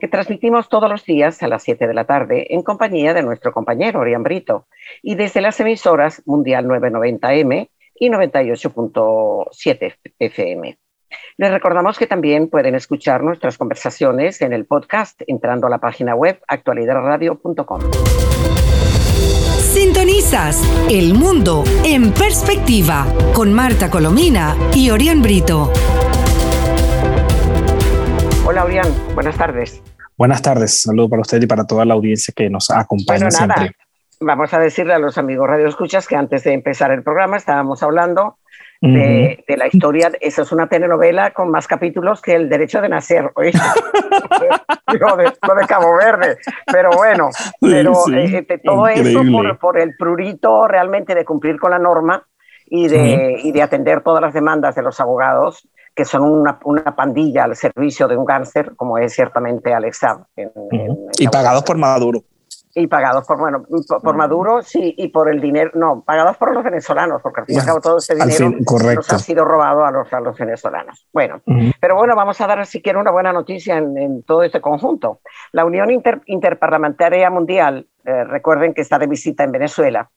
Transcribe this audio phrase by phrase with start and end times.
[0.00, 3.52] que transmitimos todos los días a las 7 de la tarde en compañía de nuestro
[3.52, 4.66] compañero Orián Brito
[5.02, 10.78] y desde las emisoras Mundial 990M y 98.7 FM.
[11.36, 16.14] Les recordamos que también pueden escuchar nuestras conversaciones en el podcast entrando a la página
[16.14, 17.80] web actualidadradio.com.
[19.58, 25.72] Sintonizas El Mundo en Perspectiva con Marta Colomina y Orián Brito.
[28.46, 29.82] Hola Orián, buenas tardes.
[30.18, 33.72] Buenas tardes, saludo para usted y para toda la audiencia que nos acompaña siempre.
[34.20, 37.82] Vamos a decirle a los amigos Radio Escuchas que antes de empezar el programa estábamos
[37.82, 38.36] hablando
[38.82, 40.12] de, la historia.
[40.20, 45.96] Esa es una telenovela con más capítulos que El Derecho de Nacer, lo, de, Cabo
[45.96, 46.36] Verde.
[46.70, 47.30] Pero bueno,
[47.62, 49.22] pero eh, eh, todo eso
[49.58, 52.26] por, el prurito realmente de cumplir con la norma
[52.66, 56.96] y de, y de atender todas las demandas de los abogados que son una, una,
[56.96, 60.00] pandilla al servicio de un cáncer, como es ciertamente Alex
[61.18, 62.24] y pagados por Maduro.
[62.76, 63.64] Y pagados por, bueno,
[64.02, 67.54] por, Maduro, sí, y por el dinero, no, pagados por los venezolanos, porque al fin
[67.54, 71.06] y al cabo todo este dinero nos ha sido robado a los, a los venezolanos.
[71.12, 71.40] Bueno,
[71.80, 75.20] pero bueno, vamos a dar siquiera una buena noticia en, en todo este conjunto.
[75.52, 75.88] La Unión
[76.26, 80.10] Interparlamentaria Mundial, eh, recuerden que está de visita en Venezuela,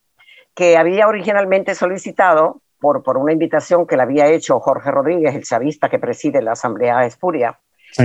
[0.55, 5.43] que había originalmente solicitado, por, por una invitación que le había hecho Jorge Rodríguez, el
[5.43, 7.59] chavista que preside la Asamblea Espuria,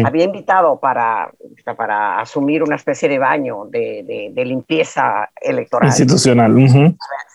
[0.04, 1.30] había invitado para,
[1.76, 5.88] para asumir una especie de baño de, de, limpieza electoral.
[5.88, 6.54] Institucional.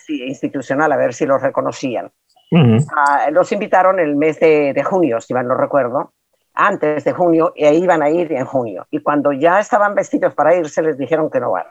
[0.05, 2.11] Sí, institucional, a ver si los reconocían.
[2.95, 6.13] Ah, los invitaron el mes de, de, junio, si mal no recuerdo,
[6.53, 8.87] antes de junio, e iban a ir en junio.
[8.89, 11.67] Y cuando ya estaban vestidos para irse, les dijeron que no van.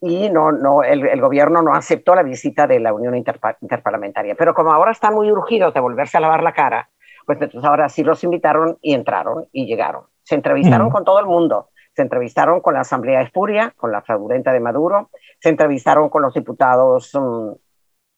[0.00, 4.34] Y no, no, el, el gobierno no aceptó la visita de la Unión Interparlamentaria.
[4.34, 6.90] Pero como ahora están muy urgidos de volverse a lavar la cara,
[7.26, 10.04] pues entonces ahora sí los invitaron y entraron y llegaron.
[10.22, 11.70] Se entrevistaron con todo el mundo.
[11.94, 15.10] Se entrevistaron con la Asamblea Espuria, con la fraudulenta de Maduro.
[15.40, 17.52] Se entrevistaron con los diputados mm,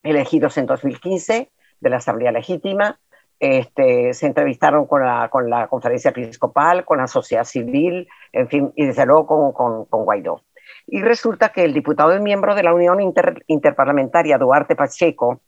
[0.02, 1.50] elegidos en 2015
[1.80, 2.98] de la Asamblea Legítima.
[3.38, 8.72] Este, se entrevistaron con la, con la conferencia episcopal, con la sociedad civil, en fin,
[8.76, 10.42] y desde luego con, con, con Guaidó.
[10.86, 12.98] Y resulta que el diputado y miembro de la Unión
[13.46, 15.40] Interparlamentaria, Duarte Pacheco,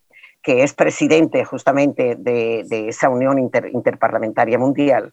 [0.43, 5.13] que es presidente justamente de, esa Unión Interparlamentaria Mundial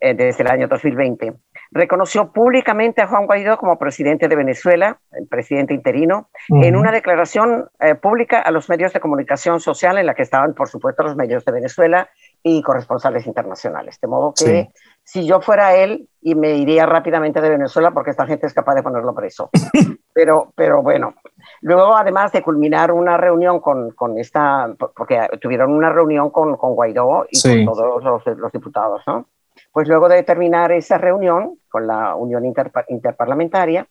[0.00, 1.34] eh, desde el año 2020,
[1.70, 7.68] reconoció públicamente a Juan Guaidó como presidente de Venezuela, el presidente interino, en una declaración
[7.80, 11.16] eh, pública a los medios de comunicación social en la que estaban, por supuesto, los
[11.16, 12.08] medios de Venezuela
[12.42, 13.98] y corresponsales internacionales.
[14.00, 14.68] De modo que
[15.04, 18.76] si yo fuera él, y me iría rápidamente de Venezuela porque esta gente es capaz
[18.76, 19.50] de ponerlo preso.
[20.14, 21.14] Pero, pero bueno,
[21.62, 26.74] luego además de culminar una reunión con, con esta, porque tuvieron una reunión con, con
[26.74, 29.24] Guaidó y con todos los, los, diputados, ¿no?
[29.72, 33.88] Pues luego de terminar esa reunión con la Unión Interparlamentaria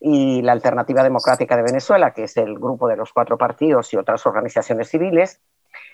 [0.00, 3.98] y la Alternativa Democrática de Venezuela, que es el grupo de los cuatro partidos y
[3.98, 5.42] otras organizaciones civiles,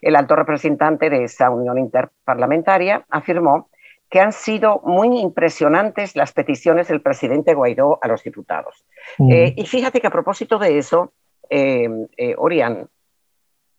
[0.02, 3.70] el alto representante de esa Unión Interparlamentaria afirmó
[4.14, 8.84] que han sido muy impresionantes las peticiones del presidente Guaidó a los diputados.
[9.28, 11.12] Eh, y fíjate que a propósito de eso,
[11.50, 12.88] eh, eh, Orián,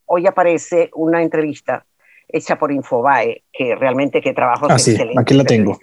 [0.03, 1.85] hoy aparece una entrevista
[2.27, 5.79] hecha por Infobae, que realmente qué trabajos ah, sí, Aquí la tengo.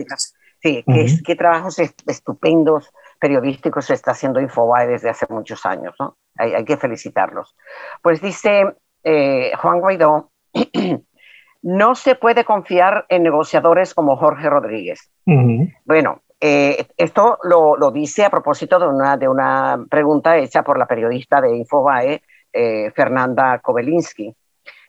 [0.61, 0.85] Sí,
[1.25, 6.19] qué trabajos estupendos periodísticos se está haciendo Infobae desde hace muchos años, ¿no?
[6.37, 7.57] Hay, hay que felicitarlos.
[8.03, 8.65] Pues dice
[9.03, 10.31] Juan Guaidó
[11.63, 15.11] no se puede confiar en negociadores como Jorge Rodríguez.
[15.85, 20.87] Bueno, eh, esto lo, dice a propósito de una, de una pregunta hecha por la
[20.87, 22.21] periodista de Infobae,
[22.53, 24.35] eh, Fernanda Kobelinsky,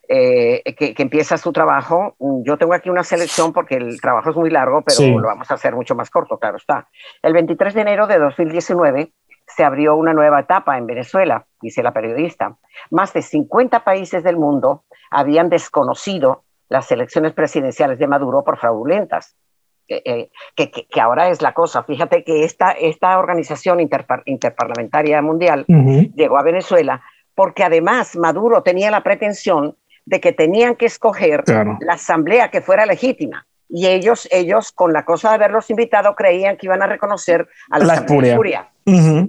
[0.08, 2.16] eh, que, empieza su trabajo.
[2.44, 5.54] Yo tengo aquí una selección porque el trabajo es muy largo, pero lo vamos a
[5.54, 6.88] hacer mucho más corto, claro está.
[7.22, 9.12] El 23 de enero de 2019
[9.46, 12.58] se abrió una nueva etapa en Venezuela, dice la periodista.
[12.90, 16.44] Más de 50 países del mundo habían desconocido
[16.74, 19.36] las elecciones presidenciales de Maduro por fraudulentas.
[19.88, 21.84] Eh, que, que, ahora es la cosa.
[21.84, 25.66] Fíjate que esta, esta organización interparlamentaria mundial
[26.16, 27.04] llegó a Venezuela
[27.36, 29.76] porque además Maduro tenía la pretensión
[30.06, 33.46] de que tenían que escoger la asamblea que fuera legítima.
[33.70, 37.80] Y ellos, ellos, con la cosa de haberlos invitado, creían que iban a reconocer a
[37.80, 38.06] la, la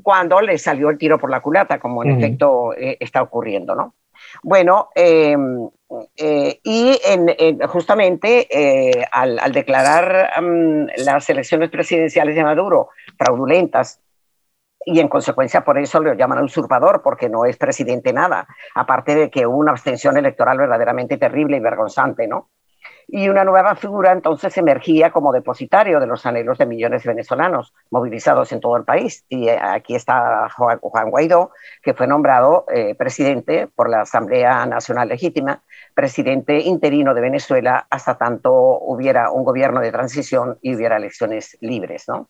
[0.02, 3.94] cuando les salió el tiro por la culata, como en efecto eh, está ocurriendo, ¿no?
[4.42, 5.68] Bueno, em,
[6.16, 10.30] eh, y en, justamente eh, al, declarar
[10.96, 14.00] las elecciones presidenciales de Maduro fraudulentas,
[14.86, 19.30] y en consecuencia por eso lo llaman usurpador, porque no es presidente nada, aparte de
[19.30, 22.50] que hubo una abstención electoral verdaderamente terrible y vergonzante, ¿no?
[23.06, 27.74] Y una nueva figura entonces emergía como depositario de los anhelos de millones de venezolanos
[27.90, 29.24] movilizados en todo el país.
[29.28, 31.50] Y eh, aquí está Juan Guaidó,
[31.82, 35.62] que fue nombrado eh, presidente por la Asamblea Nacional Legítima,
[35.94, 42.04] presidente interino de Venezuela hasta tanto hubiera un gobierno de transición y hubiera elecciones libres.
[42.08, 42.28] ¿no?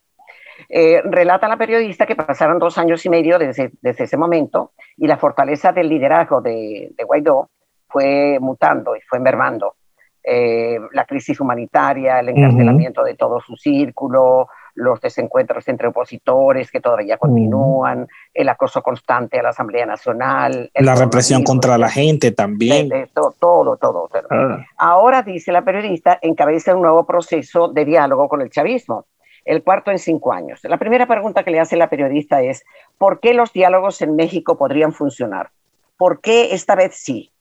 [0.69, 5.17] Eh, relata la periodista que pasaron dos años y medio desde, ese momento y la
[5.17, 7.51] fortaleza del liderazgo de, de Guaidó
[7.89, 9.77] fue mutando y fue mermando
[10.27, 16.81] eh, la crisis humanitaria, el encarcelamiento de todo su círculo, los desencuentros entre opositores que
[16.81, 20.71] todavía continúan, el acoso constante a la Asamblea Nacional.
[20.75, 22.89] La represión contra la gente también.
[23.13, 24.09] todo, todo, todo.
[24.31, 24.65] Ah.
[24.79, 29.07] Ahora, dice la periodista, encabeza un nuevo proceso de diálogo con el chavismo,
[29.45, 30.61] el cuarto en cinco años.
[30.65, 32.65] La primera pregunta que le hace la periodista es,
[32.97, 35.51] ¿por qué los diálogos en México podrían funcionar?
[35.99, 37.34] ¿Por qué esta vez sí?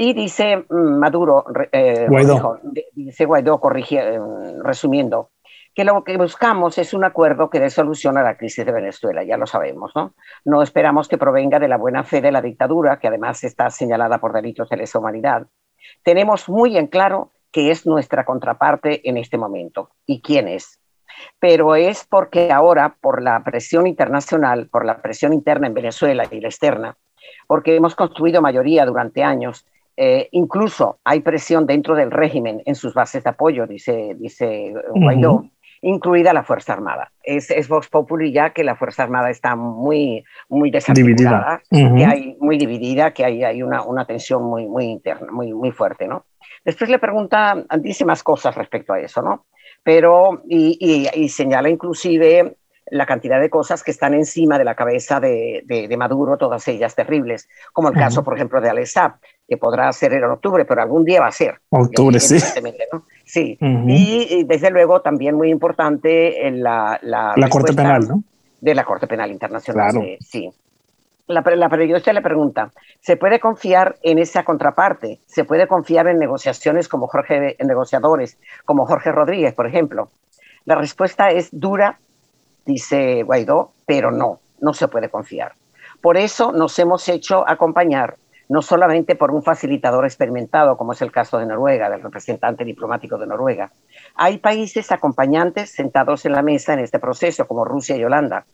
[0.00, 2.60] Y dice mm, Maduro, eh, Guaidó.
[2.94, 3.60] dice Guaidó,
[3.90, 4.20] eh,
[4.62, 5.30] resumiendo,
[5.74, 9.24] que lo que buscamos es un acuerdo que dé solución a la crisis de Venezuela,
[9.24, 10.14] ya lo sabemos, ¿no?
[10.44, 14.18] No esperamos que provenga de la buena fe de la dictadura, que además está señalada
[14.18, 15.48] por delitos de lesa humanidad.
[16.04, 20.78] Tenemos muy en claro que es nuestra contraparte en este momento y quién es.
[21.40, 26.40] Pero es porque ahora, por la presión internacional, por la presión interna en Venezuela y
[26.40, 26.96] la externa,
[27.48, 29.66] porque hemos construido mayoría durante años,
[30.00, 35.50] eh, incluso hay presión dentro del régimen en sus bases de apoyo, dice, dice Guaidó,
[35.82, 37.10] incluida la Fuerza Armada.
[37.24, 40.70] Es, es, Vox Populi ya que la Fuerza Armada está muy, muy
[41.68, 45.72] que hay muy dividida, que hay, hay una, una, tensión muy, muy interna, muy, muy
[45.72, 46.26] fuerte, ¿no?
[46.64, 49.46] Después le pregunta, dice más cosas respecto a eso, ¿no?
[49.82, 52.56] Pero, y, y, señala inclusive
[52.90, 56.94] la cantidad de cosas que están encima de la cabeza de, de, Maduro, todas ellas
[56.94, 59.14] terribles, como el caso, por ejemplo, de Alessab,
[59.46, 61.60] que podrá ser en octubre, pero algún día va a ser.
[61.70, 62.38] Octubre, sí.
[63.24, 63.58] Sí.
[63.60, 68.22] y, desde luego también muy importante la, la, la Corte Penal, ¿no?
[68.60, 70.06] De la Corte Penal Internacional, claro.
[70.20, 70.50] sí.
[71.26, 75.20] La, la periodista le pregunta, ¿se puede confiar en esa contraparte?
[75.26, 80.10] ¿Se puede confiar en negociaciones como Jorge, en negociadores como Jorge Rodríguez, por ejemplo?
[80.64, 81.98] La respuesta es dura,
[82.68, 85.54] dice Guaidó, pero no, no se puede confiar.
[86.02, 88.18] Por eso nos hemos hecho acompañar
[88.48, 93.18] no solamente por un facilitador experimentado, como es el caso de Noruega, del representante diplomático
[93.18, 93.70] de Noruega.
[94.14, 98.46] Hay países acompañantes sentados en la mesa en este proceso, como Rusia y Holanda.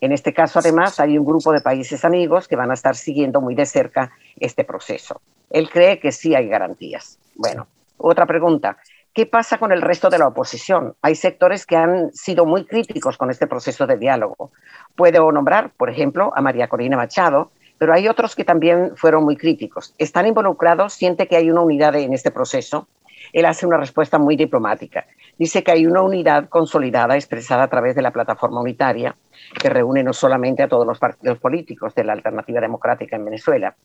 [0.00, 3.40] En este caso, además, hay un grupo de países amigos que van a estar siguiendo
[3.40, 5.20] muy de cerca este proceso.
[5.50, 7.18] Él cree que sí hay garantías.
[7.36, 7.66] Bueno,
[7.98, 8.78] otra pregunta.
[9.14, 10.94] ¿Qué pasa con el resto de la oposición?
[11.02, 14.52] Hay sectores que han sido muy críticos con este proceso de diálogo.
[14.96, 19.36] Puedo nombrar, por ejemplo, a María Corina Machado, pero hay otros que también fueron muy
[19.36, 19.94] críticos.
[19.98, 22.88] Están involucrados, siente que hay una unidad en este proceso.
[23.32, 25.06] Él hace una respuesta muy diplomática.
[25.38, 29.16] Dice que hay una unidad consolidada expresada a través de la plataforma unitaria
[29.58, 33.76] que reúne no solamente a todos los partidos políticos de la alternativa democrática en Venezuela,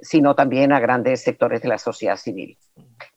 [0.00, 2.58] sino también a grandes sectores de la sociedad civil.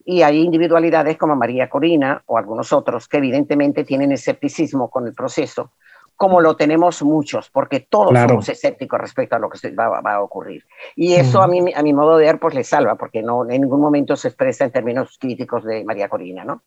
[0.06, 5.14] Y hay individualidades como María Corina o algunos otros que evidentemente tienen escepticismo con el
[5.14, 5.72] proceso,
[6.20, 10.22] como lo tenemos muchos, porque todos somos escépticos respecto a lo que va, va a
[10.22, 10.66] ocurrir.
[10.94, 13.62] Y eso a, mí, a mi modo de ver, pues le salva, porque no, en
[13.62, 16.64] ningún momento se expresa en términos críticos de María Corina, ¿no?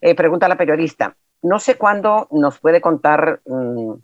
[0.00, 3.94] Eh, pregunta la periodista, no sé cuándo nos puede contar mm,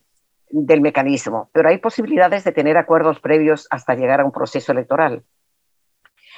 [0.50, 5.23] del mecanismo, pero hay posibilidades de tener acuerdos previos hasta llegar a un proceso electoral.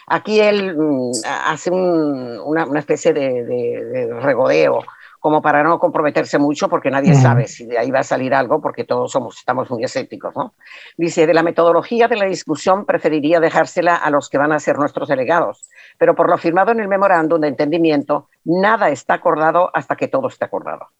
[0.08, 4.84] Aquí él mm, hace una, una, especie de, de regodeo
[5.26, 8.60] como para no comprometerse mucho, porque nadie sabe si de ahí va a salir algo,
[8.60, 10.32] porque todos somos, estamos muy escépticos.
[10.36, 10.54] ¿no?
[10.96, 14.78] Dice, de la metodología de la discusión preferiría dejársela a los que van a ser
[14.78, 15.68] nuestros delegados,
[15.98, 20.28] pero por lo firmado en el memorándum de entendimiento, nada está acordado hasta que todo
[20.28, 20.90] esté acordado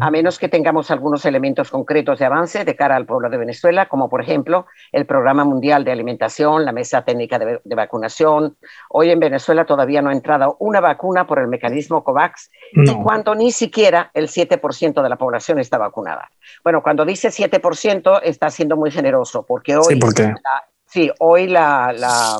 [0.00, 3.88] a menos que tengamos algunos elementos concretos de avance de cara al pueblo de Venezuela,
[3.88, 8.56] como por ejemplo el Programa Mundial de Alimentación, la Mesa Técnica de, Vacunación.
[8.90, 13.34] Hoy en Venezuela todavía no ha entrado una vacuna por el mecanismo COVAX y cuando
[13.34, 16.30] ni siquiera el 7% de la población está vacunada.
[16.64, 20.00] Bueno, cuando dice 7% está siendo muy generoso, porque hoy...
[20.14, 20.22] Sí,
[20.86, 22.38] sí hoy la, la,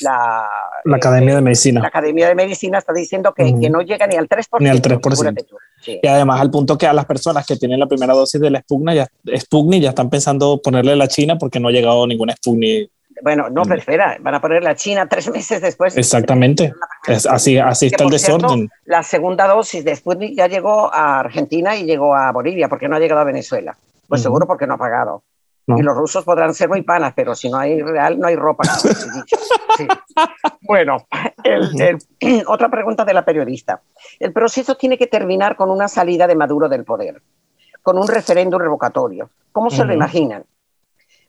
[0.00, 0.48] la
[0.94, 1.80] Academia de Medicina.
[1.80, 4.46] La Academia de Medicina está diciendo que, que no llega ni al 3%.
[4.60, 5.46] Ni al 3%.
[5.86, 8.60] Y además al punto que a las personas que tienen la primera dosis de la
[8.60, 12.90] Sputnik ya, Sputnik ya están pensando ponerle la China porque no ha llegado ninguna Sputnik.
[13.22, 15.96] Bueno, no, pero espera, van a poner la China tres meses después.
[15.96, 16.72] Exactamente.
[17.06, 18.68] Es así, así está el desorden.
[18.84, 22.96] la segunda dosis de Sputnik ya llegó a Argentina y llegó a Bolivia porque no
[22.96, 23.76] ha llegado a Venezuela.
[24.08, 25.22] Pues seguro porque no ha pagado.
[25.68, 28.64] Y los rusos podrán ser muy panas, pero si no hay real, no hay ropa.
[30.62, 30.96] Bueno,
[32.46, 33.82] otra pregunta de la periodista.
[34.18, 37.22] El proceso tiene que terminar con una salida de Maduro del poder,
[37.82, 39.30] con un referéndum revocatorio.
[39.52, 40.44] ¿Cómo se lo imaginan?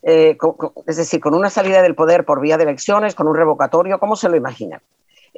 [0.02, 0.38] Eh,
[0.86, 4.16] es decir, con una salida del poder por vía de elecciones, con un revocatorio, ¿cómo
[4.16, 4.82] se lo imaginan?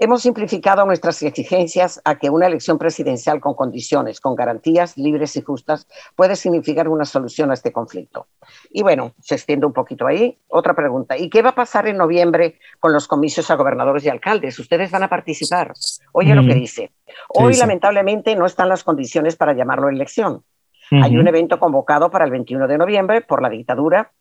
[0.02, 5.42] Hemos simplificado nuestras exigencias a que una elección presidencial con condiciones, con garantías libres y
[5.42, 8.28] justas, puede significar una solución a este conflicto.
[8.72, 10.38] Y bueno, se extiende un poquito ahí.
[10.48, 11.18] Otra pregunta.
[11.18, 14.58] ¿Y qué va a pasar en noviembre con los comicios a gobernadores y alcaldes?
[14.58, 15.74] ¿Ustedes van a participar?
[16.14, 16.92] Oye lo que dice.
[17.28, 20.44] Hoy, lamentablemente, no están las condiciones para llamarlo elección.
[20.92, 24.12] Hay un evento convocado para el 21 de noviembre por la dictadura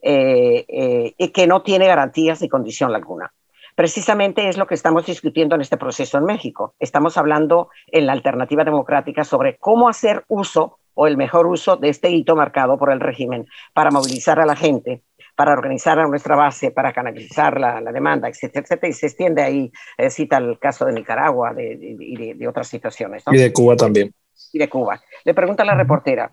[0.00, 3.32] eh, eh, y que no tiene garantías ni condición alguna.
[3.74, 6.74] Precisamente es lo que estamos discutiendo en este proceso en México.
[6.78, 11.88] Estamos hablando en la alternativa democrática sobre cómo hacer uso o el mejor uso de
[11.88, 15.02] este hito marcado por el régimen para movilizar a la gente,
[15.34, 18.90] para organizar a nuestra base, para canalizar la, demanda, etcétera, etcétera.
[18.90, 23.24] Y se extiende ahí, eh, cita el caso de Nicaragua y de, otras situaciones.
[23.30, 24.14] Y de Cuba también.
[24.52, 25.00] Y de Cuba.
[25.24, 26.32] Le pregunta la reportera,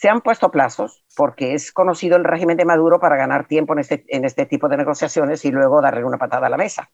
[0.00, 3.80] se han puesto plazos porque es conocido el régimen de Maduro para ganar tiempo en
[3.80, 6.88] este, en este tipo de negociaciones y luego darle una patada a la mesa.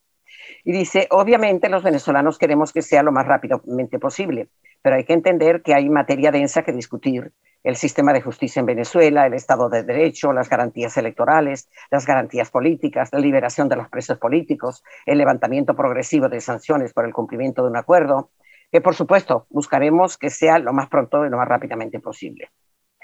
[0.65, 4.49] Y dice, obviamente los venezolanos queremos que sea lo más rápidamente posible,
[4.83, 7.31] pero hay que entender que hay materia densa que discutir.
[7.63, 12.51] El sistema de justicia en Venezuela, el Estado de Derecho, las garantías electorales, las garantías
[12.51, 17.63] políticas, la liberación de los presos políticos, el levantamiento progresivo de sanciones por el cumplimiento
[17.63, 18.31] de un acuerdo,
[18.73, 22.51] que por supuesto buscaremos que sea lo más pronto y lo más rápidamente posible.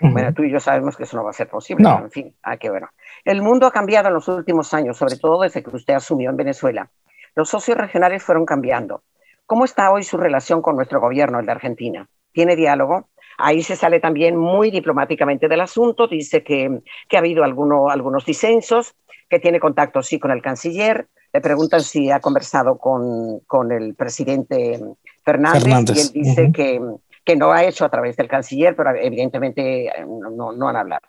[0.00, 2.56] Bueno, tú y yo sabemos que eso no va a ser posible, en fin, ah,
[2.56, 2.88] qué bueno.
[3.24, 6.36] El mundo ha cambiado en los últimos años, sobre todo desde que usted asumió en
[6.36, 6.90] Venezuela.
[7.36, 9.02] Los socios regionales fueron cambiando.
[9.46, 12.08] ¿Cómo está hoy su relación con nuestro gobierno, el de Argentina?
[12.32, 13.10] ¿Tiene diálogo?
[13.38, 18.24] Ahí se sale también muy diplomáticamente del asunto, dice que, que ha habido alguno, algunos
[18.24, 18.94] disensos,
[19.28, 23.94] que tiene contacto sí con el canciller, le preguntan si ha conversado con, con el
[23.94, 24.78] presidente
[25.24, 26.80] Fernández, y él dice que,
[27.24, 31.06] que no ha hecho a través del canciller, pero evidentemente eh, no, no han hablado.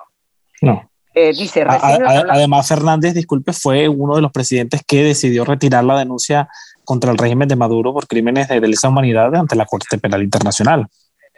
[0.62, 0.90] No.
[1.16, 6.50] Eh, dice, además, Fernández, disculpe, fue uno de los presidentes que decidió retirar la denuncia
[6.86, 10.88] contra el régimen de Maduro por crímenes de lesa humanidad ante la Corte Penal Internacional.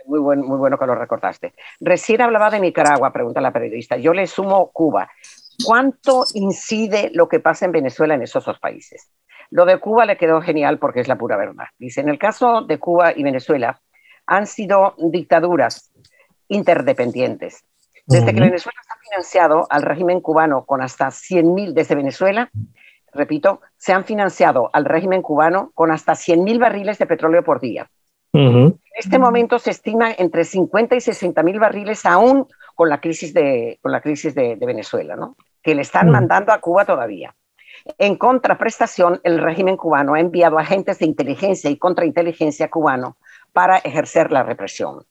[0.05, 1.53] Muy, buen, muy bueno que lo recordaste.
[1.81, 3.97] Recién hablaba de Nicaragua, pregunta la periodista.
[3.97, 5.09] Yo le sumo Cuba.
[5.65, 9.09] ¿Cuánto incide lo que pasa en Venezuela en esos dos países?
[9.49, 11.65] Lo de Cuba le quedó genial porque es la pura verdad.
[11.77, 13.81] Dice, en el caso de Cuba y Venezuela,
[14.27, 15.91] han sido dictaduras
[16.47, 17.63] interdependientes.
[18.07, 22.51] Desde que Venezuela está financiado al régimen cubano con hasta 100.000 desde Venezuela,
[23.11, 27.89] repito, se han financiado al régimen cubano con hasta 100.000 barriles de petróleo por día.
[28.33, 33.79] En este momento se estima entre 50 y 60.000 barriles aún con la crisis de,
[33.81, 35.37] con la crisis de, Venezuela, ¿no?
[35.63, 37.33] que le están mandando a Cuba todavía.
[37.97, 43.15] En contraprestación, el régimen cubano ha enviado agentes de inteligencia y contrainteligencia cubano
[43.55, 45.05] para ejercer la represión.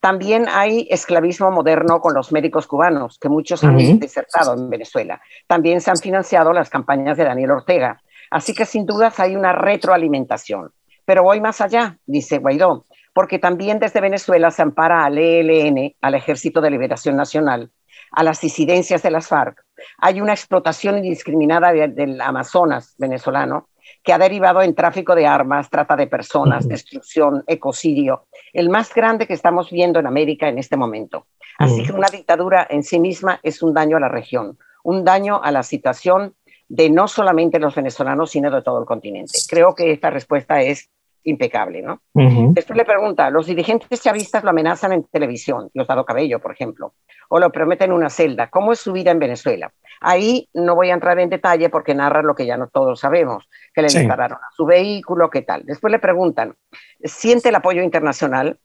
[0.00, 5.20] También hay esclavismo moderno con los médicos cubanos, que muchos han desertado en Venezuela.
[5.46, 8.00] También se han financiado las campañas de Daniel Ortega.
[8.30, 10.72] Así que sin dudas hay una retroalimentación.
[11.04, 16.14] Pero voy más allá, dice Guaidó, porque también desde Venezuela se ampara al ELN, al
[16.14, 17.70] Ejército de Liberación Nacional,
[18.10, 19.62] a las disidencias de las FARC.
[19.98, 23.68] Hay una explotación indiscriminada del Amazonas venezolano
[24.06, 29.26] que ha derivado en tráfico de armas, trata de personas, destrucción, ecocidio, el más grande
[29.26, 31.26] que estamos viendo en América en este momento.
[31.58, 35.40] Así que una dictadura en sí misma es un daño a la región, un daño
[35.42, 36.36] a la situación
[36.68, 39.40] de no solamente los venezolanos, sino de todo el continente.
[39.48, 40.88] Creo que esta respuesta es
[41.26, 42.00] impecable, ¿no?
[42.14, 46.94] Después le pregunta, los dirigentes chavistas lo amenazan en televisión, dado Cabello, por ejemplo,
[47.28, 48.48] o lo prometen una celda.
[48.48, 49.72] ¿Cómo es su vida en Venezuela?
[50.00, 53.48] Ahí no voy a entrar en detalle porque narra lo que ya no todos sabemos,
[53.74, 55.64] que le dispararon a su vehículo, qué tal.
[55.66, 56.54] Después le preguntan,
[57.02, 58.60] ¿siente el apoyo internacional?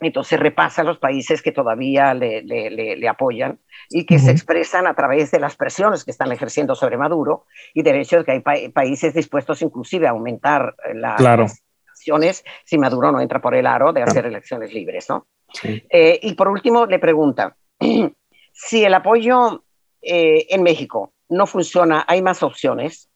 [0.00, 3.58] Entonces repasa los países que todavía le, le, apoyan
[3.90, 7.82] y que se expresan a través de las presiones que están ejerciendo sobre Maduro y
[7.82, 11.62] de hecho que hay países dispuestos inclusive a aumentar las
[12.00, 15.08] elecciones si Maduro no entra por el aro de hacer elecciones libres.
[15.08, 15.26] ¿no?
[15.62, 17.56] Eh, y por último le pregunta,
[18.52, 19.64] si el apoyo
[20.02, 23.08] eh, en México no funciona, hay más opciones.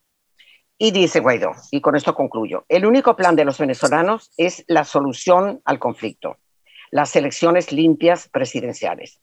[0.76, 4.84] Y dice Guaidó, y con esto concluyo, el único plan de los venezolanos es la
[4.84, 6.38] solución al conflicto,
[6.90, 9.20] las elecciones limpias presidenciales.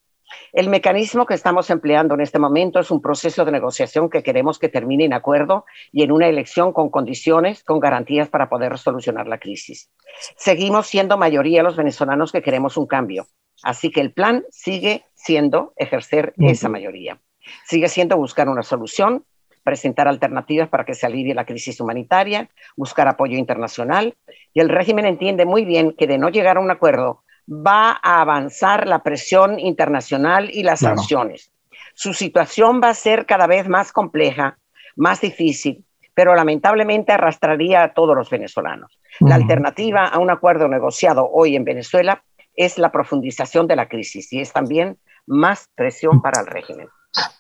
[0.54, 4.60] El mecanismo que estamos empleando en este momento es un proceso de negociación que queremos
[4.60, 9.28] que termine en acuerdo y en una elección con condiciones, con garantías para poder solucionar
[9.28, 9.90] la crisis.
[10.38, 13.28] Seguimos siendo mayoría los venezolanos que queremos un cambio,
[13.64, 17.20] así que el plan sigue siendo ejercer esa mayoría.
[17.66, 19.26] Sigue siendo buscar una solución
[19.64, 24.16] presentar alternativas para que se alivie la crisis humanitaria, buscar apoyo internacional.
[24.54, 28.22] Y el régimen entiende muy bien que de no llegar a un acuerdo va a
[28.22, 31.52] avanzar la presión internacional y las sanciones.
[31.94, 34.58] Su situación va a ser cada vez más compleja,
[34.96, 35.84] más difícil,
[36.14, 39.00] pero lamentablemente arrastraría a todos los venezolanos.
[39.20, 42.24] La alternativa a un acuerdo negociado hoy en Venezuela
[42.56, 46.88] es la profundización de la crisis y es también más presión para el régimen.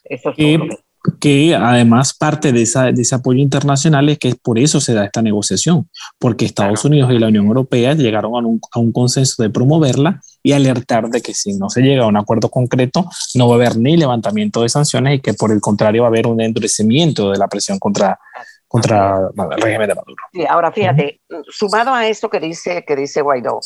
[0.03, 4.59] Eso es todo que además parte de, esa, de, ese apoyo internacional es que por
[4.59, 5.89] eso se da esta negociación,
[6.19, 10.21] porque Estados Unidos y la Unión Europea llegaron a un, a un, consenso de promoverla
[10.43, 13.57] y alertar de que si no se llega a un acuerdo concreto, no va a
[13.57, 17.31] haber ni levantamiento de sanciones y que por el contrario va a haber un endurecimiento
[17.31, 18.19] de la presión contra,
[18.67, 19.17] contra
[19.55, 20.23] el régimen de Maduro.
[20.31, 23.59] Sí, ahora fíjate, sumado a esto que dice, que dice Guaidó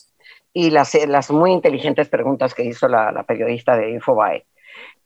[0.53, 4.45] y las, las muy inteligentes preguntas que hizo la, la periodista de Infobae,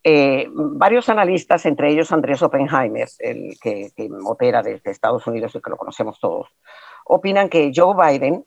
[0.02, 3.90] eh, varios analistas, entre ellos Andrés Oppenheimer, el que,
[4.24, 6.48] opera desde Estados Unidos y que lo conocemos todos,
[7.04, 8.44] opinan que Joe Biden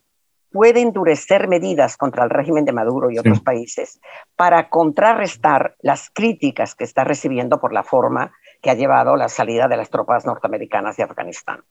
[0.51, 3.99] puede endurecer medidas contra el régimen de Maduro y otros países
[4.35, 9.67] para contrarrestar las críticas que está recibiendo por la forma que ha llevado la salida
[9.67, 11.63] de las tropas norteamericanas de Afganistán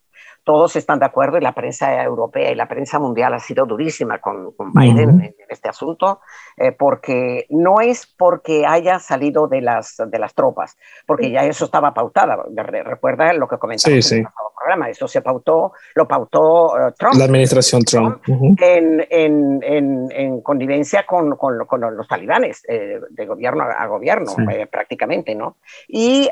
[0.45, 4.19] todos están de acuerdo y la prensa europea y la prensa mundial ha sido durísima
[4.19, 6.21] con, Biden en, este asunto,
[6.57, 11.65] eh, porque no es porque haya salido de las, de las tropas, porque ya eso
[11.67, 12.45] estaba pautado.
[12.57, 17.15] Recuerda lo que comentamos en el programa, eso se pautó, lo pautó eh, Trump.
[17.17, 18.23] La administración Trump.
[18.27, 21.59] en, en, en, connivencia con, con,
[21.97, 24.33] los talibanes, eh, de gobierno a gobierno,
[24.71, 25.57] prácticamente, ¿no?
[25.89, 26.29] Y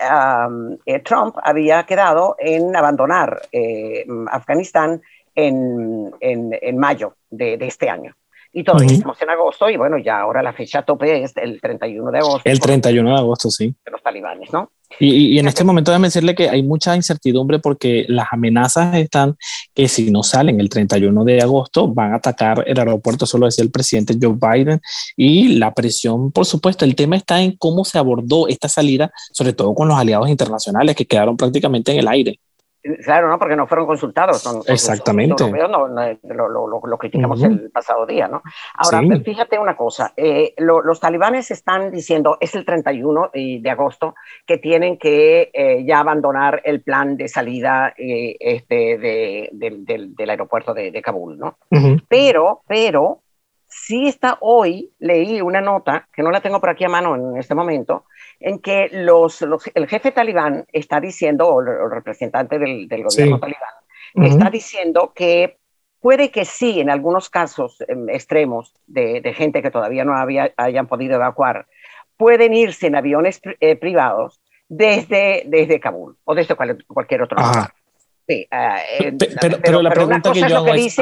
[1.04, 3.42] Trump había quedado en abandonar.
[4.06, 5.00] Mm, Afganistán
[5.34, 8.14] en, en, mayo de, de, este año.
[8.52, 12.10] Y todavía estamos en agosto y bueno, ya ahora la fecha tope es el 31
[12.10, 12.50] de agosto.
[12.50, 13.72] El 31 de agosto, sí.
[13.84, 14.72] De los talibanes, ¿no?
[14.98, 19.36] Y, y, en este momento déjame decirle que hay mucha incertidumbre porque las amenazas están
[19.72, 23.62] que si no salen el 31 de agosto van a atacar el aeropuerto, solo decía
[23.62, 24.80] el presidente Joe Biden,
[25.16, 29.52] y la presión, por supuesto, el tema está en cómo se abordó esta salida, sobre
[29.52, 32.40] todo con los aliados internacionales que quedaron prácticamente en el aire.
[33.04, 33.38] Claro, ¿no?
[33.38, 34.42] Porque no fueron consultados.
[34.66, 35.44] Exactamente.
[35.44, 38.42] lo, criticamos el pasado día, ¿no?
[38.74, 40.12] Ahora, fíjate una cosa.
[40.16, 44.14] Eh, los talibanes están diciendo, es el 31 de agosto,
[44.46, 51.00] que tienen que eh, ya abandonar el plan de salida eh, este, del, aeropuerto de,
[51.02, 51.58] Kabul, ¿no?
[52.08, 53.22] Pero, pero,
[53.66, 57.36] sí está hoy, leí una nota, que no la tengo por aquí a mano en
[57.36, 58.04] este momento,
[58.40, 59.42] en que los,
[59.74, 63.74] el jefe talibán está diciendo, o el, representante del, gobierno talibán,
[64.14, 65.58] está diciendo que
[66.00, 70.86] puede que sí, en algunos casos em, extremos de, gente que todavía no había, hayan
[70.86, 71.66] podido evacuar,
[72.16, 77.72] pueden irse en aviones eh, privados desde, desde Kabul o desde cualquier otro lugar.
[78.30, 78.78] Sí, ah,
[79.60, 80.94] pero, la pregunta que yo hago es,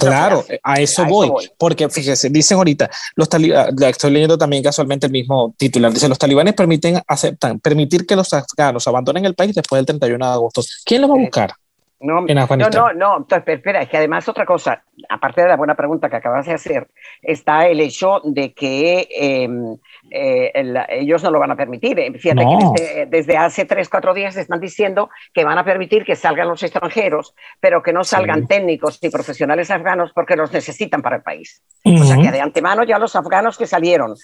[0.00, 5.12] claro, a eso, voy, porque fíjese, dicen ahorita, los talibanes, estoy leyendo también casualmente el
[5.12, 9.78] mismo titular, dice, los talibanes permiten, aceptan, permitir que los afganos abandonen el país después
[9.78, 10.62] del 31 de agosto.
[10.84, 11.54] ¿Quién lo va a buscar?
[11.98, 16.10] No, no, no, no, espera, es que además otra cosa, aparte de la buena pregunta
[16.10, 16.88] que acabas de hacer,
[17.22, 19.78] está el hecho de que em,
[20.10, 20.52] eh,
[20.90, 21.98] ellos no lo van a permitir.
[21.98, 26.04] Eh, fíjate que este, desde hace tres, cuatro días están diciendo que van a permitir
[26.04, 31.00] que salgan los extranjeros, pero que no salgan técnicos ni profesionales afganos porque los necesitan
[31.00, 31.62] para el país.
[31.82, 34.14] O sea que de antemano ya los afganos que salieron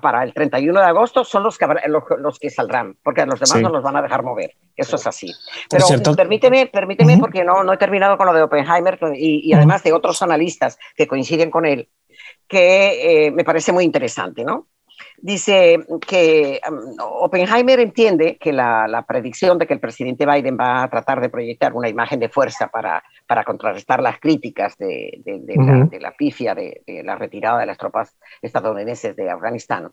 [0.00, 1.66] para el 31 de agosto son los que,
[2.18, 4.52] los, que saldrán, porque los demás no los van a dejar mover.
[4.76, 5.32] Eso es así.
[5.68, 9.92] Pero permíteme, permíteme porque no, no he terminado con lo de Oppenheimer y, además de
[9.92, 11.88] otros analistas que coinciden con él
[12.48, 14.68] que eh, me parece muy interesante, ¿no?
[15.18, 20.90] Dice que um, Oppenheimer entiende que la, predicción de que el presidente Biden va a
[20.90, 25.22] tratar de proyectar una imagen de fuerza para, para contrarrestar las críticas de,
[26.00, 29.90] la, pifia de, la retirada de las tropas estadounidenses de Afganistán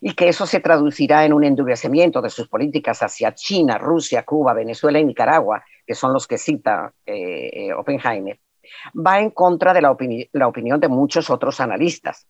[0.00, 4.54] y que eso se traducirá en un endurecimiento de sus políticas hacia China, Rusia, Cuba,
[4.54, 8.38] Venezuela y Nicaragua, que son los que cita eh, eh, Oppenheimer
[8.94, 12.26] va en contra de la, opinión de muchos otros analistas.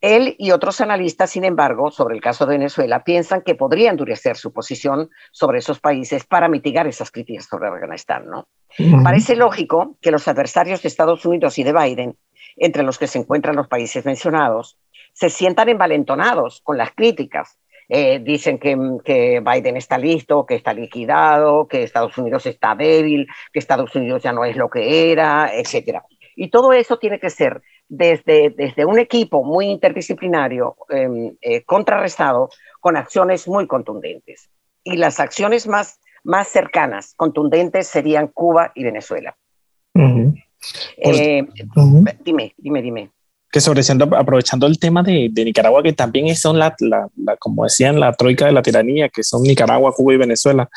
[0.00, 4.36] Él y otros analistas, sin embargo, sobre el caso de Venezuela, piensan que podría endurecer
[4.36, 8.26] su posición sobre esos países para mitigar esas críticas sobre Afganistán.
[8.26, 8.48] ¿no?
[9.02, 12.16] Parece lógico que los adversarios de Estados Unidos y de Biden,
[12.56, 14.78] entre los que se encuentran los países mencionados,
[15.20, 17.58] se sientan envalentonados con las críticas.
[17.90, 23.26] Eh, dicen que, que, Biden está listo, que está liquidado, que Estados Unidos está débil,
[23.52, 25.98] que Estados Unidos ya no es lo que era, etc.
[26.36, 32.48] Y todo eso tiene que ser desde, desde un equipo muy interdisciplinario em, eh, contrarrestado
[32.80, 34.48] con acciones muy contundentes.
[34.84, 39.36] Y las acciones más, más cercanas, contundentes, serían Cuba y Venezuela.
[40.96, 41.46] Eh,
[42.24, 43.10] dime, dime, dime
[43.50, 43.82] que sobre
[44.16, 47.08] aprovechando el tema de, de, Nicaragua, que también son la, la,
[47.38, 50.68] como decían, la troika de la tiranía, que son Nicaragua, Cuba y Venezuela.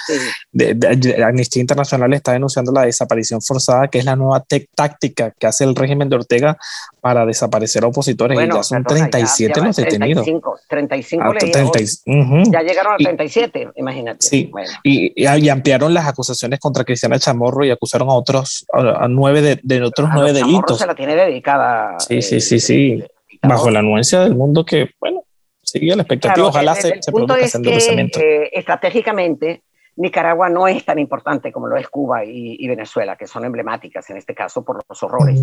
[0.51, 4.43] De, Amnistía Internacional está denunciando la desaparición forzada, que es la nueva
[4.75, 6.57] táctica que hace el régimen de Ortega
[6.99, 8.39] para desaparecer a opositores.
[8.39, 10.25] y ya son 37 los detenidos.
[10.67, 12.03] 35, 35
[12.51, 14.25] Ya llegaron a 37, imagínate.
[14.25, 14.51] Sí,
[14.83, 19.59] y, y, ampliaron las acusaciones contra Cristiana Chamorro y acusaron a otros, a, nueve de,
[19.61, 20.79] de otros a nueve delitos.
[20.79, 21.99] se la tiene dedicada.
[21.99, 23.03] Sí, sí, sí sí,
[23.41, 25.23] bajo la anuencia del mundo que, bueno,
[25.61, 26.47] sigue la expectativa.
[26.47, 29.63] Ojalá se, se punto es que, eh, estratégicamente,
[29.95, 34.17] Nicaragua no es tan importante como lo es Cuba y, Venezuela, que son emblemáticas en
[34.17, 35.41] este caso por los horrores.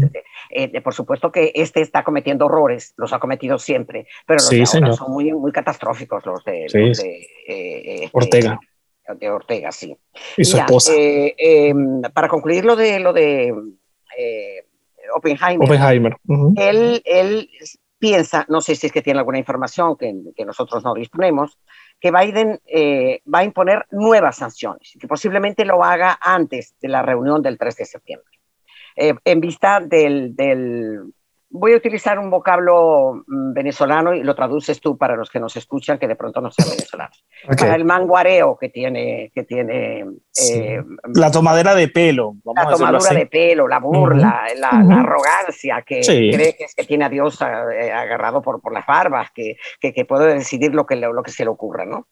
[0.51, 4.67] Eh, por supuesto que este está cometiendo horrores, los ha cometido siempre, pero los de
[4.67, 8.59] son muy, muy catastróficos los de, eh, este, Ortega.
[9.19, 9.97] De Ortega, sí.
[10.37, 10.93] Y su esposa.
[10.97, 13.55] Em, para concluir lo de lo de
[15.15, 16.17] Oppenheimer,
[16.57, 17.51] él, él,
[17.99, 21.59] piensa, no sé si es que tiene alguna información que, que nosotros no disponemos,
[22.01, 27.03] que Biden eh, va a imponer nuevas sanciones, que posiblemente lo haga antes de la
[27.03, 28.39] reunión del 3 de septiembre,
[28.97, 31.13] eh, en vista del, del,
[31.53, 35.57] Voy a utilizar un vocablo mm, venezolano y lo traduces tú para los que nos
[35.57, 37.25] escuchan que de pronto no sean venezolanos.
[37.47, 39.33] Para el manguareo que tiene...
[39.35, 40.07] Que tiene
[40.49, 40.83] eh,
[41.15, 42.37] la tomadera de pelo.
[42.55, 47.09] la tomadura de pelo, la burla, la, arrogancia que cree que, es que tiene a
[47.09, 51.23] Dios eh, agarrado por, por las barbas, que, que, que, puede decidir lo que, lo
[51.23, 52.07] que se le ocurra, ¿no?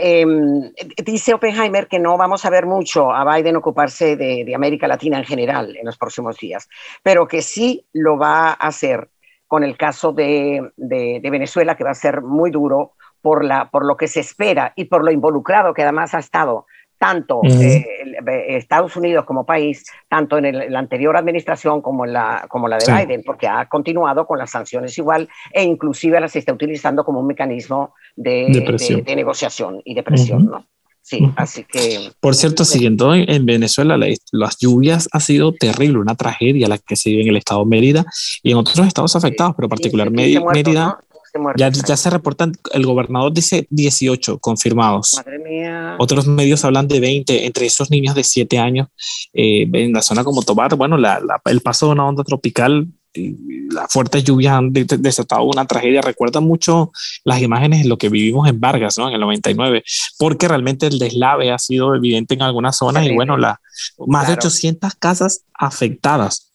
[0.00, 0.72] Em,
[1.04, 5.24] dice Oppenheimer que no vamos a ver mucho a Biden ocuparse de, América Latina en
[5.24, 6.68] general en los próximos días,
[7.02, 9.10] pero que sí lo va a hacer
[9.48, 14.20] con el caso de, Venezuela, que va a ser muy duro por, lo que se
[14.20, 16.66] espera y por lo involucrado que además ha estado
[16.98, 17.86] tanto eh,
[18.48, 22.92] Estados Unidos como país, tanto en la anterior administración como en la, como la de
[22.92, 27.26] Biden, porque ha continuado con las sanciones igual e inclusive las está utilizando como un
[27.26, 28.46] mecanismo de,
[29.04, 30.66] de, negociación y de presión, ¿no?
[31.08, 32.10] Sí, así que...
[32.20, 33.98] Por cierto, siguiendo en, Venezuela,
[34.30, 37.70] las lluvias ha sido terrible, una tragedia la que se vive en el estado de
[37.70, 38.04] Mérida
[38.42, 40.98] y en otros estados afectados, pero particularmente Mérida,
[41.56, 45.16] ya, ya, se reportan, el gobernador dice 18 confirmados.
[45.16, 45.96] Madre mía.
[45.98, 48.88] Otros medios hablan de 20, entre esos niños de 7 años
[49.32, 50.74] eh, en la zona como Tobar.
[50.76, 52.88] Bueno, la, el paso de una onda tropical
[53.70, 56.00] las fuertes lluvias han desatado una tragedia.
[56.02, 56.92] Recuerda mucho
[57.24, 59.08] las imágenes de lo que vivimos en Vargas, ¿no?
[59.08, 59.82] En el 99,
[60.18, 63.60] porque realmente el deslave ha sido evidente en algunas zonas y bueno, la,
[64.06, 66.52] más de 800 casas afectadas.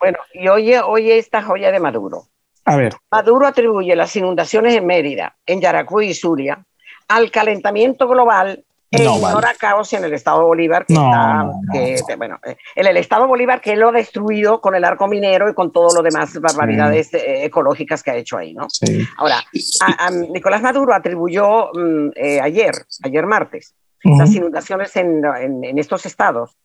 [0.00, 2.26] Bueno, y oye, oye esta joya de Maduro.
[2.64, 2.94] A ver.
[3.10, 6.64] Maduro atribuye las inundaciones en Mérida, en Yaracuy y Zulia
[7.08, 12.40] al calentamiento global en no, y en el estado Bolívar, que está, bueno,
[12.74, 15.94] en el estado Bolívar que lo ha destruido con el arco minero y con todo
[15.94, 18.66] lo demás barbaridades eh, ecológicas que ha hecho ahí, ¿no?
[19.16, 19.44] Ahora,
[19.80, 26.56] a, Nicolás Maduro atribuyó mm, eh, ayer, ayer martes, las inundaciones en, en, estos estados,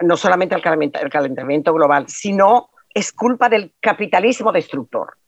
[0.00, 5.18] no solamente al calentamiento global, sino es culpa del capitalismo destructor.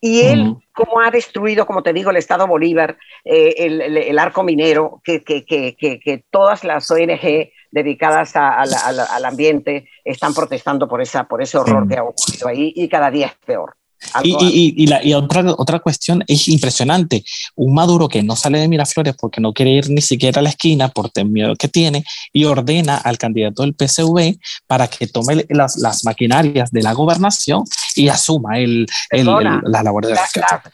[0.00, 5.00] Y él, como ha destruido, como te digo, el Estado Bolívar, eh, el, arco minero,
[5.02, 11.42] que, que, que, que, todas las ONG dedicadas al ambiente están protestando por, esa, por
[11.42, 13.76] ese horror que ha ocurrido ahí y cada día es peor.
[14.22, 17.24] Y, y, la, y, otra, otra cuestión es impresionante.
[17.56, 20.50] Un Maduro que no sale de Miraflores porque no quiere ir ni siquiera a la
[20.50, 25.44] esquina por el miedo que tiene y ordena al candidato del PSV para que tome
[25.48, 27.64] las, las maquinarias de la gobernación
[27.94, 30.22] y asuma el, el, la labor de la,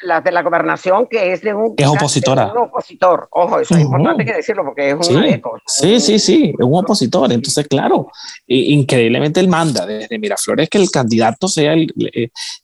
[0.02, 2.52] la, de la gobernación que es de un, es opositora.
[2.52, 3.28] un opositor.
[3.32, 5.58] Ojo, eso es importante que decirlo porque es un eco.
[5.66, 7.32] Sí, sí, sí, es un opositor.
[7.32, 8.10] Entonces, claro,
[8.46, 11.92] increíblemente él manda desde Miraflores que el candidato sea el,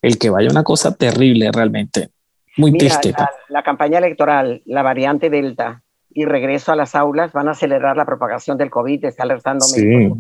[0.03, 2.09] el que vaya a una cosa terrible realmente.
[2.57, 3.13] Muy triste.
[3.49, 8.07] La, campaña electoral, la variante Delta y regreso a las aulas van a acelerar la
[8.07, 10.11] propagación del COVID, está alertando sí.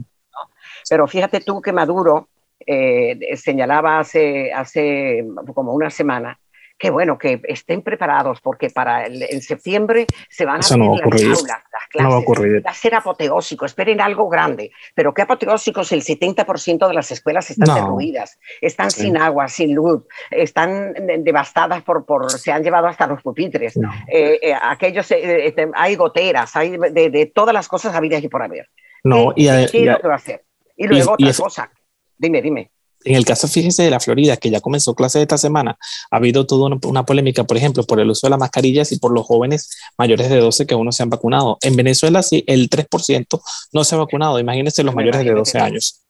[0.90, 2.28] Pero fíjate tú que Maduro
[2.66, 6.38] eh, señalaba hace, hace como una semana
[6.78, 11.22] que bueno, que estén preparados porque para el, en septiembre se van a abrir las
[11.22, 12.10] aulas, las clases.
[12.10, 12.66] va a ocurrir.
[12.66, 14.70] Va a ser apoteósico, esperen algo grande.
[14.94, 19.74] Pero qué apoteósico si el 70% de las escuelas están derruidas, están sin agua, sin
[19.74, 23.76] luz, están devastadas por, por se han llevado hasta los pupitres.
[24.08, 28.42] Eh, eh, aquellos, eh, este, hay goteras, hay de, todas las cosas habidas y por
[28.42, 28.68] haber.
[29.04, 30.44] No, y, ¿qué, va a hacer?
[30.76, 31.70] Y luego otra cosa.
[32.18, 32.70] Dime, dime.
[33.06, 35.78] En el caso, fíjese, de la Florida, que ya comenzó clase esta semana,
[36.10, 39.12] ha habido toda una, polémica, por ejemplo, por el uso de las mascarillas y por
[39.12, 41.56] los jóvenes mayores de 12 que aún no se han vacunado.
[41.62, 43.40] En Venezuela, sí, el 3%
[43.72, 44.40] no se ha vacunado.
[44.40, 46.02] Imagínense los mayores de 12 años.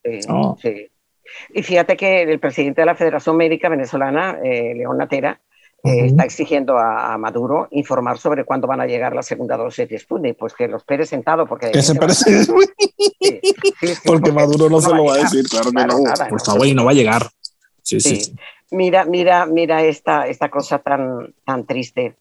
[0.63, 0.89] Sí,
[1.53, 5.39] Y fíjate que el presidente de la Federación Médica Venezolana, eh, León Natera,
[5.83, 10.37] está exigiendo a, Maduro informar sobre cuándo van a llegar la segunda dosis de Sputnik,
[10.37, 11.71] pues que los espere sentado porque...
[11.71, 11.95] Que se
[14.05, 15.99] porque, Maduro no, se lo va a decir, claro que no.
[16.29, 17.29] por favor, y no va a llegar.
[17.83, 18.35] Sí, sí.
[18.73, 22.17] Mira, mira, mira esta, esta cosa tan, tan triste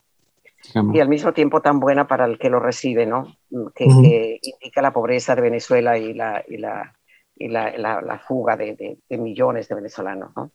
[0.94, 3.36] y al mismo tiempo tan buena para el que lo recibe, ¿no?
[3.74, 6.96] Que, indica la pobreza de Venezuela y la, y la,
[7.36, 10.52] y la, la, fuga de, de, millones de venezolanos, ¿no?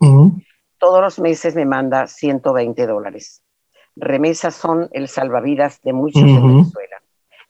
[0.81, 3.43] Todos los meses me manda 120 dólares.
[3.95, 6.97] Remesas son el salvavidas de muchos en Venezuela.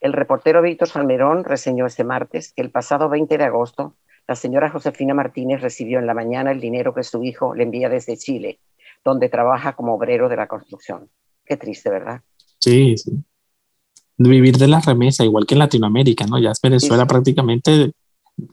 [0.00, 3.94] El reportero Víctor Salmerón reseñó este martes que el pasado 20 de agosto
[4.26, 7.88] la señora Josefina Martínez recibió en la mañana el dinero que su hijo le envía
[7.88, 8.60] desde Chile,
[9.04, 11.08] donde trabaja como obrero de la construcción.
[11.44, 12.20] Qué triste, ¿verdad?
[12.58, 13.12] Sí, sí.
[14.16, 16.38] Vivir de la remesa, igual que en Latinoamérica, ¿no?
[16.38, 17.92] Ya es Venezuela prácticamente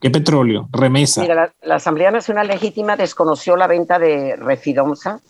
[0.00, 0.68] ¿Qué petróleo?
[0.72, 1.22] Remesa.
[1.22, 5.20] Mira, la, Asamblea Nacional Legítima desconoció la venta de Refidomsa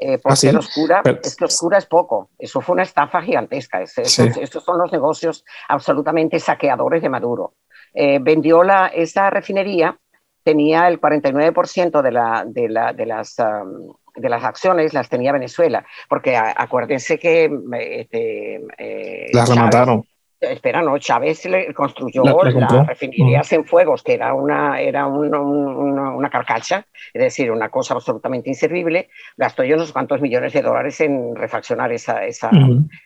[0.00, 1.02] eh, por ¿Ah, ser oscura.
[1.22, 2.30] Es que oscura es poco.
[2.38, 3.82] Eso fue una estafa gigantesca.
[3.82, 7.54] estos son los negocios absolutamente saqueadores de Maduro.
[7.94, 9.98] Eh, vendió la, esa refinería,
[10.42, 13.36] tenía el 49% de, la, de, la, de las...
[13.36, 20.04] de las acciones las tenía Venezuela, porque acuérdense que este, eh, las remataron.
[20.40, 26.86] Espera, no, Chávez le construyó la, refinería en fuegos que era una, era una, carcacha,
[27.12, 29.08] es decir, una cosa absolutamente inservible.
[29.36, 32.50] Gastó yo unos cuantos millones de dólares en refaccionar esa, esa,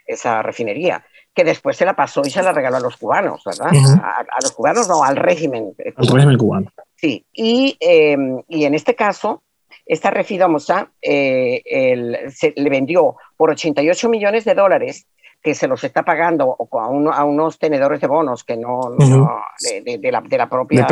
[0.07, 3.71] esa refinería, que después se la pasó y se la regaló a los cubanos, ¿verdad?
[4.03, 5.73] a, los cubanos, no, al régimen.
[5.97, 6.71] Al régimen cubano.
[6.97, 9.43] Sí, y, em, y en este caso,
[9.87, 15.07] esta refidomosa eh, se le vendió por 88 millones de dólares
[15.43, 20.21] que se los está pagando a, a unos tenedores de bonos que no, de, la,
[20.21, 20.87] de, la, propia...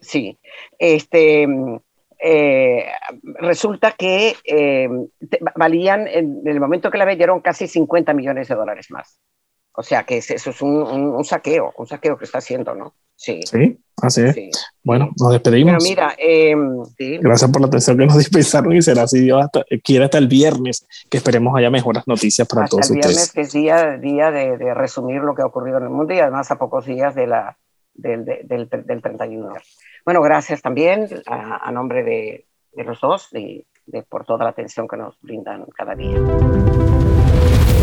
[0.00, 0.38] sí.
[0.78, 1.46] Este,
[2.18, 2.86] eh,
[3.38, 4.88] resulta que eh,
[5.54, 9.18] valían, en el momento que la vendieron, casi 50 millones de dólares más.
[9.72, 12.94] O sea que eso es un, saqueo, un saqueo que está haciendo, ¿no?
[13.16, 13.40] Sí.
[13.44, 14.36] Sí, así es.
[14.84, 15.82] Bueno, nos despedimos.
[15.82, 16.82] mira, em,
[17.20, 20.28] gracias por la atención que nos dispensaron y será si Dios hasta, quiere hasta el
[20.28, 23.06] viernes, que esperemos haya mejoras noticias para todos ustedes.
[23.06, 26.14] El viernes que es día, día de, resumir lo que ha ocurrido en el mundo
[26.14, 27.56] y además a pocos días de la,
[27.94, 29.54] del, del, del 31.
[30.04, 34.86] Bueno, gracias también a, nombre de, de, los dos y de, por toda la atención
[34.86, 36.20] que nos brindan cada día